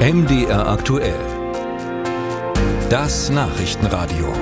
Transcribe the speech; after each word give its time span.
MDR 0.00 0.66
aktuell. 0.66 1.12
Das 2.88 3.28
Nachrichtenradio. 3.28 4.32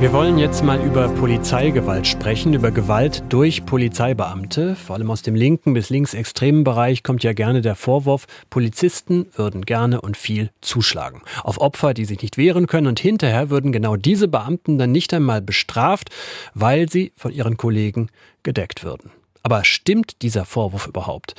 Wir 0.00 0.10
wollen 0.14 0.38
jetzt 0.38 0.64
mal 0.64 0.80
über 0.80 1.10
Polizeigewalt 1.10 2.06
sprechen, 2.06 2.54
über 2.54 2.70
Gewalt 2.70 3.24
durch 3.28 3.66
Polizeibeamte. 3.66 4.74
Vor 4.74 4.96
allem 4.96 5.10
aus 5.10 5.20
dem 5.20 5.34
linken 5.34 5.74
bis 5.74 5.90
linksextremen 5.90 6.64
Bereich 6.64 7.02
kommt 7.02 7.22
ja 7.24 7.34
gerne 7.34 7.60
der 7.60 7.74
Vorwurf, 7.74 8.24
Polizisten 8.48 9.26
würden 9.36 9.66
gerne 9.66 10.00
und 10.00 10.16
viel 10.16 10.48
zuschlagen. 10.62 11.20
Auf 11.44 11.60
Opfer, 11.60 11.92
die 11.92 12.06
sich 12.06 12.22
nicht 12.22 12.38
wehren 12.38 12.66
können 12.66 12.86
und 12.86 13.00
hinterher 13.00 13.50
würden 13.50 13.70
genau 13.70 13.96
diese 13.96 14.28
Beamten 14.28 14.78
dann 14.78 14.92
nicht 14.92 15.12
einmal 15.12 15.42
bestraft, 15.42 16.08
weil 16.54 16.88
sie 16.88 17.12
von 17.16 17.32
ihren 17.32 17.58
Kollegen 17.58 18.08
gedeckt 18.42 18.82
würden. 18.82 19.10
Aber 19.42 19.64
stimmt 19.64 20.22
dieser 20.22 20.44
Vorwurf 20.44 20.86
überhaupt? 20.86 21.34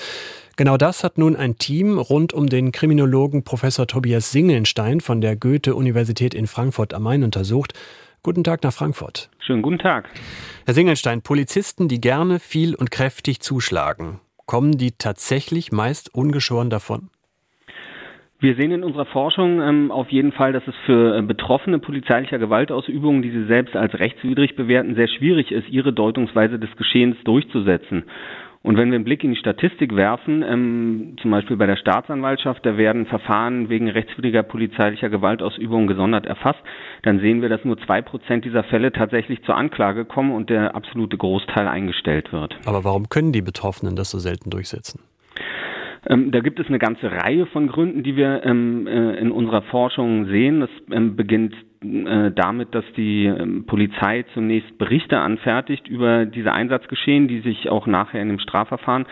Genau 0.57 0.77
das 0.77 1.03
hat 1.03 1.17
nun 1.17 1.35
ein 1.35 1.57
Team 1.57 1.97
rund 1.97 2.33
um 2.33 2.47
den 2.47 2.71
Kriminologen 2.71 3.43
Professor 3.43 3.87
Tobias 3.87 4.31
Singelnstein 4.31 5.01
von 5.01 5.21
der 5.21 5.35
Goethe-Universität 5.35 6.33
in 6.33 6.47
Frankfurt 6.47 6.93
am 6.93 7.03
Main 7.03 7.23
untersucht. 7.23 7.73
Guten 8.23 8.43
Tag 8.43 8.63
nach 8.63 8.73
Frankfurt. 8.73 9.29
Schönen 9.39 9.61
guten 9.61 9.79
Tag. 9.79 10.09
Herr 10.65 10.73
Singelnstein, 10.73 11.21
Polizisten, 11.21 11.87
die 11.87 11.99
gerne 11.99 12.39
viel 12.39 12.75
und 12.75 12.91
kräftig 12.91 13.39
zuschlagen, 13.39 14.19
kommen 14.45 14.77
die 14.77 14.91
tatsächlich 14.91 15.71
meist 15.71 16.13
ungeschoren 16.13 16.69
davon? 16.69 17.09
Wir 18.41 18.55
sehen 18.55 18.71
in 18.71 18.83
unserer 18.83 19.05
Forschung 19.05 19.61
ähm, 19.61 19.91
auf 19.91 20.09
jeden 20.09 20.31
Fall, 20.31 20.51
dass 20.51 20.67
es 20.67 20.73
für 20.87 21.15
äh, 21.15 21.21
Betroffene 21.21 21.77
polizeilicher 21.77 22.39
Gewaltausübungen, 22.39 23.21
die 23.21 23.29
sie 23.29 23.45
selbst 23.45 23.75
als 23.75 23.93
rechtswidrig 23.93 24.55
bewerten, 24.55 24.95
sehr 24.95 25.07
schwierig 25.07 25.51
ist, 25.51 25.69
ihre 25.69 25.93
Deutungsweise 25.93 26.57
des 26.57 26.75
Geschehens 26.75 27.17
durchzusetzen. 27.23 28.05
Und 28.63 28.77
wenn 28.77 28.89
wir 28.89 28.95
einen 28.95 29.03
Blick 29.03 29.23
in 29.23 29.29
die 29.29 29.39
Statistik 29.39 29.95
werfen, 29.95 30.41
ähm, 30.41 31.17
zum 31.21 31.29
Beispiel 31.29 31.55
bei 31.55 31.67
der 31.67 31.75
Staatsanwaltschaft, 31.75 32.65
da 32.65 32.77
werden 32.77 33.05
Verfahren 33.05 33.69
wegen 33.69 33.87
rechtswidriger 33.87 34.41
polizeilicher 34.41 35.09
Gewaltausübung 35.09 35.85
gesondert 35.85 36.25
erfasst, 36.25 36.61
dann 37.03 37.19
sehen 37.19 37.43
wir, 37.43 37.49
dass 37.49 37.63
nur 37.63 37.77
zwei 37.85 38.01
Prozent 38.01 38.43
dieser 38.43 38.63
Fälle 38.63 38.91
tatsächlich 38.91 39.43
zur 39.43 39.55
Anklage 39.55 40.03
kommen 40.03 40.31
und 40.31 40.49
der 40.49 40.73
absolute 40.73 41.15
Großteil 41.15 41.67
eingestellt 41.67 42.33
wird. 42.33 42.57
Aber 42.65 42.83
warum 42.83 43.07
können 43.07 43.33
die 43.33 43.43
Betroffenen 43.43 43.95
das 43.95 44.09
so 44.09 44.17
selten 44.17 44.49
durchsetzen? 44.49 44.99
Ähm, 46.07 46.31
da 46.31 46.39
gibt 46.39 46.59
es 46.59 46.67
eine 46.67 46.79
ganze 46.79 47.11
Reihe 47.11 47.45
von 47.47 47.67
Gründen, 47.67 48.03
die 48.03 48.15
wir 48.15 48.43
ähm, 48.43 48.87
äh, 48.87 49.15
in 49.17 49.31
unserer 49.31 49.61
Forschung 49.63 50.25
sehen. 50.25 50.61
Das 50.61 50.69
ähm, 50.91 51.15
beginnt 51.15 51.55
äh, 51.83 52.31
damit, 52.31 52.75
dass 52.75 52.85
die 52.95 53.25
ähm, 53.25 53.65
Polizei 53.65 54.23
zunächst 54.33 54.77
Berichte 54.77 55.17
anfertigt 55.17 55.87
über 55.87 56.25
diese 56.25 56.51
Einsatzgeschehen, 56.51 57.27
die 57.27 57.39
sich 57.39 57.69
auch 57.69 57.87
nachher 57.87 58.21
in 58.21 58.29
dem 58.29 58.39
Strafverfahren 58.39 59.07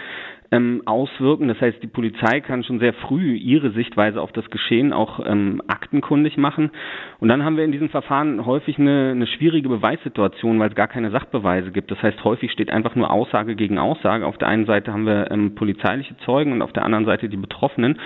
ähm, 0.52 0.82
auswirken. 0.86 1.48
Das 1.48 1.62
heißt, 1.62 1.82
die 1.82 1.88
Polizei 1.88 2.42
kann 2.42 2.64
schon 2.64 2.80
sehr 2.80 2.94
früh 2.94 3.36
ihre 3.36 3.72
Sichtweise 3.72 4.22
auf 4.22 4.32
das 4.32 4.50
Geschehen 4.50 4.94
auch 4.94 5.20
ähm, 5.26 5.62
aktenkundig 5.68 6.38
machen. 6.38 6.72
Und 7.20 7.30
dann 7.30 7.44
haben 7.44 7.58
wir 7.58 7.66
in 7.66 7.72
diesen 7.72 7.90
Verfahren 7.90 8.46
häufig 8.46 8.80
eine, 8.80 9.12
eine 9.12 9.28
schwierige 9.28 9.70
Beweissituation, 9.70 10.60
weil 10.60 10.70
es 10.70 10.76
gar 10.76 10.88
keine 10.88 11.12
Sachbeweise 11.12 11.72
gibt. 11.72 11.92
Das 11.92 12.02
heißt, 12.02 12.24
häufig 12.24 12.52
steht 12.52 12.72
einfach 12.72 12.96
nur 12.96 13.12
Aussage 13.12 13.56
gegen 13.56 13.78
Aussage. 13.78 14.26
Auf 14.26 14.38
der 14.38 14.48
einen 14.48 14.66
Seite 14.66 14.92
haben 14.92 15.06
wir 15.06 15.30
ähm, 15.32 15.56
polizeiliche 15.56 16.18
Zeugen 16.26 16.52
und 16.52 16.62
auf 16.62 16.74
der 16.74 16.84
anderen 16.84 17.06
Seite 17.06 17.30
die 17.30 17.38
Betroffenen. 17.38 18.00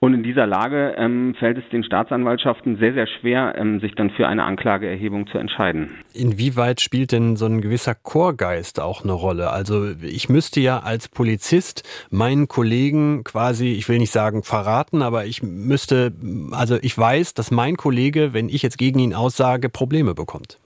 Und 0.00 0.14
in 0.14 0.22
dieser 0.22 0.46
Lage 0.46 0.94
ähm, 0.98 1.34
fällt 1.38 1.58
es 1.58 1.68
den 1.70 1.84
Staatsanwaltschaften 1.84 2.76
sehr, 2.76 2.92
sehr 2.92 3.06
schwer, 3.06 3.54
ähm, 3.56 3.80
sich 3.80 3.94
dann 3.94 4.03
für 4.10 4.26
eine 4.26 4.44
Anklageerhebung 4.44 5.26
zu 5.26 5.38
entscheiden. 5.38 5.90
Inwieweit 6.12 6.80
spielt 6.80 7.12
denn 7.12 7.36
so 7.36 7.46
ein 7.46 7.60
gewisser 7.60 7.94
Chorgeist 7.94 8.80
auch 8.80 9.04
eine 9.04 9.12
Rolle? 9.12 9.50
Also 9.50 9.90
ich 10.02 10.28
müsste 10.28 10.60
ja 10.60 10.80
als 10.80 11.08
Polizist 11.08 11.82
meinen 12.10 12.48
Kollegen 12.48 13.24
quasi, 13.24 13.68
ich 13.68 13.88
will 13.88 13.98
nicht 13.98 14.12
sagen 14.12 14.42
verraten, 14.42 15.02
aber 15.02 15.26
ich 15.26 15.42
müsste, 15.42 16.12
also 16.52 16.78
ich 16.80 16.96
weiß, 16.96 17.34
dass 17.34 17.50
mein 17.50 17.76
Kollege, 17.76 18.32
wenn 18.32 18.48
ich 18.48 18.62
jetzt 18.62 18.78
gegen 18.78 18.98
ihn 18.98 19.14
aussage, 19.14 19.68
Probleme 19.68 20.14
bekommt. 20.14 20.58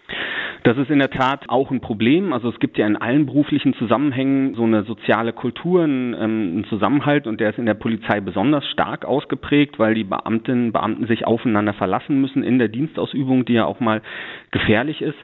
Das 0.64 0.76
ist 0.76 0.90
in 0.90 0.98
der 0.98 1.10
Tat 1.10 1.48
auch 1.48 1.70
ein 1.70 1.80
Problem. 1.80 2.32
Also 2.32 2.48
es 2.48 2.58
gibt 2.58 2.78
ja 2.78 2.86
in 2.86 2.96
allen 2.96 3.26
beruflichen 3.26 3.74
Zusammenhängen 3.74 4.54
so 4.54 4.64
eine 4.64 4.82
soziale 4.82 5.32
Kultur, 5.32 5.84
einen, 5.84 6.14
ähm, 6.14 6.20
einen 6.20 6.64
Zusammenhalt 6.64 7.26
und 7.26 7.40
der 7.40 7.50
ist 7.50 7.58
in 7.58 7.66
der 7.66 7.74
Polizei 7.74 8.20
besonders 8.20 8.66
stark 8.66 9.04
ausgeprägt, 9.04 9.78
weil 9.78 9.94
die 9.94 10.04
Beamtinnen 10.04 10.66
und 10.66 10.72
Beamten 10.72 11.06
sich 11.06 11.26
aufeinander 11.26 11.72
verlassen 11.74 12.20
müssen 12.20 12.42
in 12.42 12.58
der 12.58 12.68
Dienstausübung, 12.68 13.44
die 13.44 13.54
ja 13.54 13.66
auch 13.66 13.80
mal 13.80 14.02
gefährlich 14.50 15.02
ist. 15.02 15.18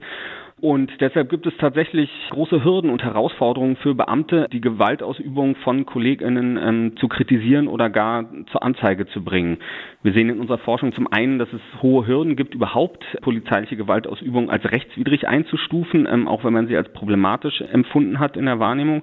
Und 0.61 0.91
deshalb 1.01 1.31
gibt 1.31 1.47
es 1.47 1.57
tatsächlich 1.59 2.09
große 2.31 2.65
Hürden 2.65 2.91
und 2.91 3.03
Herausforderungen 3.03 3.77
für 3.77 3.95
Beamte, 3.95 4.49
die 4.53 4.61
Gewaltausübung 4.61 5.57
von 5.57 5.85
KollegInnen 5.85 6.57
ähm, 6.57 6.97
zu 6.97 7.09
kritisieren 7.09 7.67
oder 7.67 7.91
gar 7.91 8.25
zur 8.53 8.63
Anzeige 8.63 9.07
zu 9.09 9.23
bringen. 9.23 9.59
Wir 10.03 10.13
sehen 10.13 10.31
in 10.31 10.41
unserer 10.41 10.59
Forschung 10.59 10.93
zum 10.93 11.13
einen, 11.13 11.39
dass 11.39 11.53
es 11.53 11.61
hohe 11.83 12.07
Hürden 12.07 12.37
gibt, 12.37 12.55
überhaupt 12.55 13.05
polizeiliche 13.21 13.77
Gewaltausübung 13.77 14.49
als 14.49 14.65
rechtswidrig 14.71 15.27
einzustufen, 15.27 16.07
ähm, 16.11 16.29
auch 16.29 16.45
wenn 16.45 16.53
man 16.53 16.69
sie 16.69 16.77
als 16.77 16.91
problematisch 16.93 17.61
empfunden 17.61 18.21
hat 18.21 18.37
in 18.37 18.47
der 18.47 18.61
Wahrnehmung. 18.61 19.03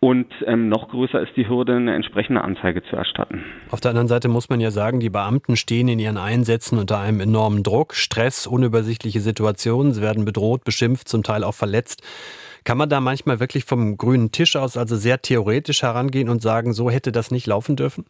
Und 0.00 0.26
ähm, 0.46 0.68
noch 0.68 0.90
größer 0.90 1.20
ist 1.20 1.36
die 1.36 1.48
Hürde, 1.48 1.74
eine 1.74 1.92
entsprechende 1.94 2.40
Anzeige 2.42 2.84
zu 2.84 2.94
erstatten. 2.94 3.42
Auf 3.70 3.80
der 3.80 3.90
anderen 3.90 4.06
Seite 4.06 4.28
muss 4.28 4.48
man 4.48 4.60
ja 4.60 4.70
sagen, 4.70 5.00
die 5.00 5.10
Beamten 5.10 5.56
stehen 5.56 5.88
in 5.88 5.98
ihren 5.98 6.18
Einsätzen 6.18 6.78
unter 6.78 7.00
einem 7.00 7.18
enormen 7.18 7.64
Druck, 7.64 7.94
Stress, 7.94 8.46
unübersichtliche 8.46 9.20
Situationen. 9.20 9.92
Sie 9.92 10.00
werden 10.00 10.24
bedroht, 10.24 10.62
beschimpft, 10.62 11.08
zum 11.08 11.24
Teil 11.24 11.42
auch 11.42 11.54
verletzt. 11.54 12.02
Kann 12.62 12.78
man 12.78 12.88
da 12.88 13.00
manchmal 13.00 13.40
wirklich 13.40 13.64
vom 13.64 13.96
grünen 13.96 14.30
Tisch 14.30 14.54
aus, 14.54 14.76
also 14.76 14.94
sehr 14.94 15.20
theoretisch 15.20 15.82
herangehen 15.82 16.28
und 16.28 16.42
sagen, 16.42 16.72
so 16.72 16.90
hätte 16.90 17.10
das 17.10 17.32
nicht 17.32 17.46
laufen 17.46 17.74
dürfen? 17.74 18.04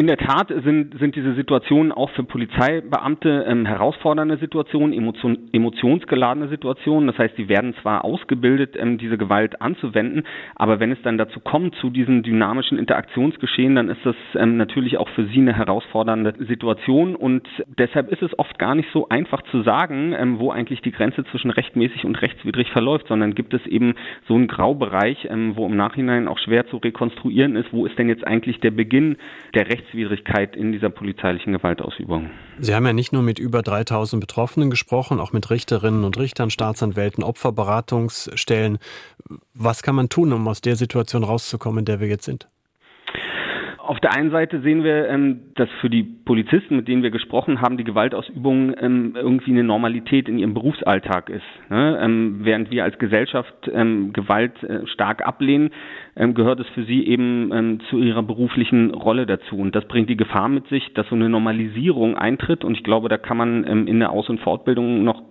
In 0.00 0.06
der 0.06 0.16
Tat 0.16 0.48
sind, 0.64 0.98
sind 0.98 1.14
diese 1.14 1.34
Situationen 1.34 1.92
auch 1.92 2.08
für 2.12 2.24
Polizeibeamte 2.24 3.44
ähm, 3.46 3.66
herausfordernde 3.66 4.38
Situationen, 4.38 4.94
emotion, 4.94 5.50
emotionsgeladene 5.52 6.48
Situationen. 6.48 7.06
Das 7.06 7.18
heißt, 7.18 7.36
sie 7.36 7.50
werden 7.50 7.74
zwar 7.82 8.02
ausgebildet, 8.02 8.76
ähm, 8.78 8.96
diese 8.96 9.18
Gewalt 9.18 9.60
anzuwenden, 9.60 10.22
aber 10.54 10.80
wenn 10.80 10.90
es 10.90 11.02
dann 11.02 11.18
dazu 11.18 11.38
kommt, 11.40 11.74
zu 11.74 11.90
diesen 11.90 12.22
dynamischen 12.22 12.78
Interaktionsgeschehen, 12.78 13.74
dann 13.74 13.90
ist 13.90 14.00
das 14.04 14.16
ähm, 14.36 14.56
natürlich 14.56 14.96
auch 14.96 15.10
für 15.10 15.26
sie 15.26 15.40
eine 15.40 15.52
herausfordernde 15.52 16.46
Situation. 16.46 17.14
Und 17.14 17.46
deshalb 17.76 18.10
ist 18.10 18.22
es 18.22 18.38
oft 18.38 18.58
gar 18.58 18.74
nicht 18.74 18.88
so 18.94 19.10
einfach 19.10 19.42
zu 19.50 19.60
sagen, 19.60 20.14
ähm, 20.18 20.38
wo 20.38 20.50
eigentlich 20.50 20.80
die 20.80 20.92
Grenze 20.92 21.24
zwischen 21.24 21.50
rechtmäßig 21.50 22.06
und 22.06 22.22
rechtswidrig 22.22 22.70
verläuft, 22.70 23.08
sondern 23.08 23.34
gibt 23.34 23.52
es 23.52 23.66
eben 23.66 23.96
so 24.26 24.34
einen 24.34 24.48
Graubereich, 24.48 25.28
ähm, 25.30 25.56
wo 25.56 25.66
im 25.66 25.76
Nachhinein 25.76 26.26
auch 26.26 26.38
schwer 26.38 26.66
zu 26.68 26.78
rekonstruieren 26.78 27.54
ist, 27.54 27.70
wo 27.70 27.84
ist 27.84 27.98
denn 27.98 28.08
jetzt 28.08 28.26
eigentlich 28.26 28.60
der 28.60 28.70
Beginn 28.70 29.18
der 29.52 29.68
Rechts 29.68 29.89
Rechtswidrigkeit 29.90 30.56
in 30.56 30.72
dieser 30.72 30.90
polizeilichen 30.90 31.52
Gewaltausübung. 31.52 32.30
Sie 32.58 32.74
haben 32.74 32.86
ja 32.86 32.92
nicht 32.92 33.12
nur 33.12 33.22
mit 33.22 33.38
über 33.38 33.62
3000 33.62 34.20
Betroffenen 34.20 34.70
gesprochen, 34.70 35.20
auch 35.20 35.32
mit 35.32 35.50
Richterinnen 35.50 36.04
und 36.04 36.18
Richtern, 36.18 36.50
Staatsanwälten, 36.50 37.24
Opferberatungsstellen. 37.24 38.78
Was 39.54 39.82
kann 39.82 39.94
man 39.94 40.08
tun, 40.08 40.32
um 40.32 40.46
aus 40.48 40.60
der 40.60 40.76
Situation 40.76 41.24
rauszukommen, 41.24 41.80
in 41.80 41.84
der 41.84 42.00
wir 42.00 42.08
jetzt 42.08 42.24
sind? 42.24 42.48
Auf 43.90 43.98
der 43.98 44.14
einen 44.14 44.30
Seite 44.30 44.60
sehen 44.60 44.84
wir, 44.84 45.08
ähm, 45.08 45.40
dass 45.56 45.68
für 45.80 45.90
die 45.90 46.04
Polizisten, 46.04 46.76
mit 46.76 46.86
denen 46.86 47.02
wir 47.02 47.10
gesprochen 47.10 47.60
haben, 47.60 47.76
die 47.76 47.82
Gewaltausübung 47.82 48.72
ähm, 48.80 49.14
irgendwie 49.16 49.50
eine 49.50 49.64
Normalität 49.64 50.28
in 50.28 50.38
ihrem 50.38 50.54
Berufsalltag 50.54 51.28
ist. 51.28 51.42
Ne? 51.70 51.98
Ähm, 52.00 52.38
während 52.44 52.70
wir 52.70 52.84
als 52.84 52.96
Gesellschaft 53.00 53.52
Gewalt 54.12 54.62
äh, 54.62 54.86
stark 54.86 55.26
ablehnen, 55.26 55.70
gehört 56.14 56.60
es 56.60 56.68
für 56.68 56.84
sie 56.84 57.06
eben 57.06 57.80
zu 57.88 57.98
ihrer 57.98 58.22
beruflichen 58.22 58.90
Rolle 58.90 59.26
dazu. 59.26 59.56
Und 59.56 59.74
das 59.74 59.86
bringt 59.86 60.10
die 60.10 60.16
Gefahr 60.16 60.48
mit 60.48 60.66
sich, 60.68 60.92
dass 60.94 61.08
so 61.08 61.14
eine 61.14 61.28
Normalisierung 61.28 62.16
eintritt. 62.16 62.64
Und 62.64 62.74
ich 62.76 62.82
glaube, 62.82 63.08
da 63.08 63.16
kann 63.16 63.36
man 63.36 63.64
in 63.64 63.98
der 64.00 64.10
Aus- 64.10 64.28
und 64.28 64.40
Fortbildung 64.40 65.04
noch 65.04 65.22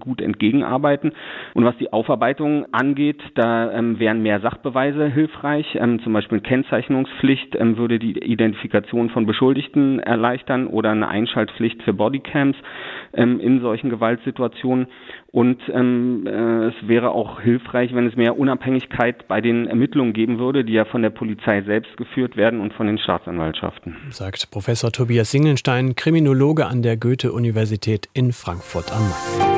gut 0.00 0.20
entgegenarbeiten. 0.20 1.12
Und 1.54 1.64
was 1.64 1.76
die 1.78 1.92
Aufarbeitung 1.92 2.66
angeht, 2.72 3.22
da 3.36 3.70
wären 3.98 4.22
mehr 4.22 4.40
Sachbeweise 4.40 5.08
hilfreich. 5.08 5.78
zum 6.02 6.12
Beispiel 6.12 6.40
Kennzeichnungspflicht 6.40 7.56
würde 7.58 7.87
würde 7.88 7.98
die 7.98 8.18
Identifikation 8.18 9.08
von 9.08 9.24
Beschuldigten 9.24 9.98
erleichtern 10.00 10.66
oder 10.66 10.90
eine 10.90 11.08
Einschaltpflicht 11.08 11.82
für 11.82 11.94
Bodycams 11.94 12.56
ähm, 13.14 13.40
in 13.40 13.60
solchen 13.60 13.88
Gewaltsituationen. 13.88 14.86
Und 15.30 15.60
ähm, 15.72 16.26
äh, 16.26 16.66
es 16.66 16.74
wäre 16.82 17.10
auch 17.10 17.40
hilfreich, 17.40 17.94
wenn 17.94 18.06
es 18.06 18.16
mehr 18.16 18.38
Unabhängigkeit 18.38 19.26
bei 19.28 19.40
den 19.40 19.66
Ermittlungen 19.66 20.12
geben 20.12 20.38
würde, 20.38 20.64
die 20.64 20.74
ja 20.74 20.84
von 20.84 21.02
der 21.02 21.10
Polizei 21.10 21.62
selbst 21.62 21.96
geführt 21.96 22.36
werden 22.36 22.60
und 22.60 22.72
von 22.74 22.86
den 22.86 22.98
Staatsanwaltschaften. 22.98 23.96
Sagt 24.10 24.50
Professor 24.50 24.92
Tobias 24.92 25.30
Singelnstein, 25.30 25.96
Kriminologe 25.96 26.66
an 26.66 26.82
der 26.82 26.96
Goethe-Universität 26.96 28.08
in 28.12 28.32
Frankfurt 28.32 28.92
am 28.92 29.02
Main. 29.02 29.57